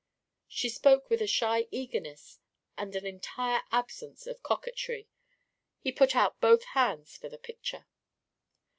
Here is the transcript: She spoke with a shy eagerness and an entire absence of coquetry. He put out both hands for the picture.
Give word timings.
She 0.47 0.67
spoke 0.67 1.11
with 1.11 1.21
a 1.21 1.27
shy 1.27 1.67
eagerness 1.69 2.39
and 2.75 2.95
an 2.95 3.05
entire 3.05 3.61
absence 3.71 4.25
of 4.25 4.41
coquetry. 4.41 5.07
He 5.79 5.91
put 5.91 6.15
out 6.15 6.41
both 6.41 6.63
hands 6.63 7.15
for 7.15 7.29
the 7.29 7.37
picture. 7.37 7.85